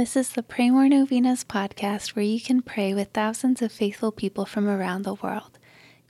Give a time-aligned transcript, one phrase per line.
[0.00, 4.10] This is the Pray More Novenas podcast where you can pray with thousands of faithful
[4.10, 5.58] people from around the world.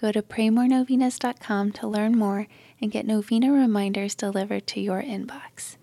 [0.00, 2.46] Go to praymorenovenas.com to learn more
[2.80, 5.77] and get novena reminders delivered to your inbox.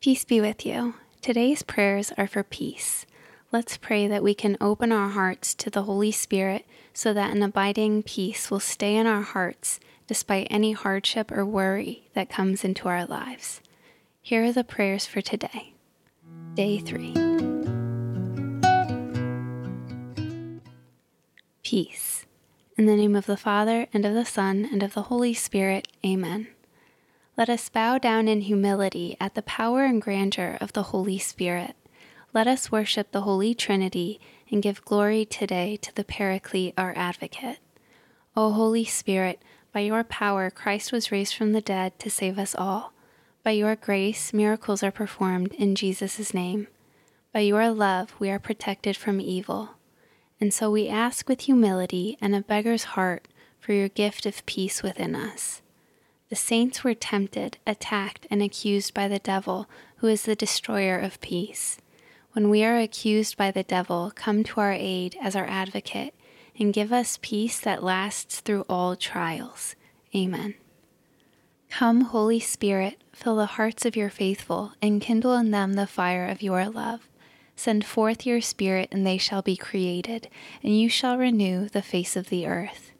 [0.00, 0.94] Peace be with you.
[1.20, 3.04] Today's prayers are for peace.
[3.50, 7.42] Let's pray that we can open our hearts to the Holy Spirit so that an
[7.42, 12.88] abiding peace will stay in our hearts despite any hardship or worry that comes into
[12.88, 13.60] our lives.
[14.22, 15.74] Here are the prayers for today.
[16.54, 17.12] Day 3.
[21.62, 22.26] Peace.
[22.76, 25.88] In the name of the Father, and of the Son, and of the Holy Spirit.
[26.04, 26.48] Amen.
[27.36, 31.74] Let us bow down in humility at the power and grandeur of the Holy Spirit.
[32.32, 37.58] Let us worship the Holy Trinity and give glory today to the Paraclete, our advocate.
[38.36, 39.40] O Holy Spirit,
[39.74, 42.92] by your power, Christ was raised from the dead to save us all.
[43.42, 46.68] By your grace, miracles are performed in Jesus' name.
[47.32, 49.70] By your love, we are protected from evil.
[50.40, 53.26] And so we ask with humility and a beggar's heart
[53.58, 55.60] for your gift of peace within us.
[56.28, 61.20] The saints were tempted, attacked, and accused by the devil, who is the destroyer of
[61.20, 61.78] peace.
[62.32, 66.14] When we are accused by the devil, come to our aid as our advocate
[66.58, 69.74] and give us peace that lasts through all trials.
[70.14, 70.54] Amen.
[71.70, 76.26] Come, Holy Spirit, fill the hearts of your faithful, and kindle in them the fire
[76.26, 77.08] of your love.
[77.56, 80.28] Send forth your Spirit, and they shall be created,
[80.62, 82.92] and you shall renew the face of the earth.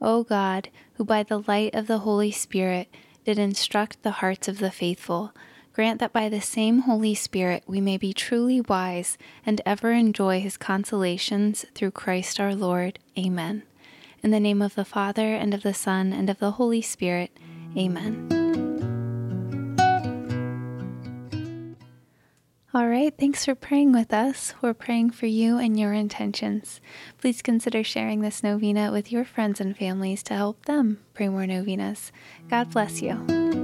[0.00, 2.88] O God, who by the light of the Holy Spirit
[3.24, 5.32] did instruct the hearts of the faithful,
[5.74, 10.40] grant that by the same Holy Spirit we may be truly wise and ever enjoy
[10.40, 13.00] his consolations through Christ our Lord.
[13.18, 13.64] Amen.
[14.22, 17.30] In the name of the Father, and of the Son, and of the Holy Spirit.
[17.76, 18.30] Amen.
[22.72, 24.54] All right, thanks for praying with us.
[24.62, 26.80] We're praying for you and your intentions.
[27.18, 31.46] Please consider sharing this novena with your friends and families to help them pray more
[31.46, 32.10] novenas.
[32.48, 33.63] God bless you.